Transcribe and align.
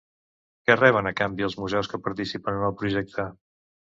Què 0.67 0.77
reben 0.77 1.09
a 1.09 1.11
canvi 1.19 1.45
els 1.49 1.57
museus 1.65 1.91
que 1.91 2.01
participen 2.09 2.57
en 2.61 2.65
el 2.71 2.75
projecte? 2.83 3.29